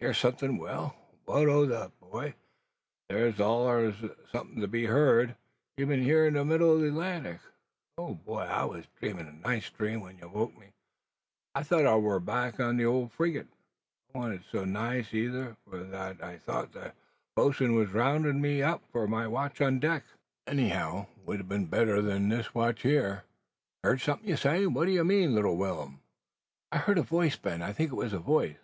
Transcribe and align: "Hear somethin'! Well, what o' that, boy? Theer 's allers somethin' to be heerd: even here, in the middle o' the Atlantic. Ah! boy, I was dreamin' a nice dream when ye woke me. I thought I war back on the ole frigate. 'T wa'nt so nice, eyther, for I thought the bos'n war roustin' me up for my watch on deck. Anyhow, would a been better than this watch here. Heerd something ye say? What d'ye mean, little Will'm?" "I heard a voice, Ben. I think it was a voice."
"Hear 0.00 0.12
somethin'! 0.14 0.56
Well, 0.58 0.96
what 1.26 1.48
o' 1.48 1.64
that, 1.64 1.96
boy? 2.00 2.34
Theer 3.08 3.30
's 3.30 3.38
allers 3.38 3.94
somethin' 4.32 4.60
to 4.62 4.66
be 4.66 4.86
heerd: 4.86 5.36
even 5.76 6.02
here, 6.02 6.26
in 6.26 6.34
the 6.34 6.44
middle 6.44 6.70
o' 6.70 6.78
the 6.80 6.88
Atlantic. 6.88 7.38
Ah! 7.96 8.14
boy, 8.14 8.40
I 8.40 8.64
was 8.64 8.86
dreamin' 8.98 9.28
a 9.28 9.32
nice 9.46 9.70
dream 9.70 10.00
when 10.00 10.18
ye 10.18 10.24
woke 10.24 10.58
me. 10.58 10.72
I 11.54 11.62
thought 11.62 11.86
I 11.86 11.94
war 11.94 12.18
back 12.18 12.58
on 12.58 12.78
the 12.78 12.84
ole 12.86 13.10
frigate. 13.10 13.46
'T 14.12 14.18
wa'nt 14.18 14.42
so 14.50 14.64
nice, 14.64 15.14
eyther, 15.14 15.56
for 15.64 15.78
I 15.94 16.36
thought 16.38 16.72
the 16.72 16.92
bos'n 17.36 17.74
war 17.74 17.84
roustin' 17.84 18.40
me 18.40 18.64
up 18.64 18.82
for 18.90 19.06
my 19.06 19.28
watch 19.28 19.60
on 19.60 19.78
deck. 19.78 20.02
Anyhow, 20.48 21.06
would 21.24 21.42
a 21.42 21.44
been 21.44 21.66
better 21.66 22.02
than 22.02 22.28
this 22.28 22.56
watch 22.56 22.82
here. 22.82 23.22
Heerd 23.84 24.00
something 24.00 24.28
ye 24.30 24.34
say? 24.34 24.66
What 24.66 24.86
d'ye 24.86 25.04
mean, 25.04 25.32
little 25.32 25.56
Will'm?" 25.56 26.00
"I 26.72 26.78
heard 26.78 26.98
a 26.98 27.02
voice, 27.02 27.36
Ben. 27.36 27.62
I 27.62 27.72
think 27.72 27.92
it 27.92 27.94
was 27.94 28.12
a 28.12 28.18
voice." 28.18 28.56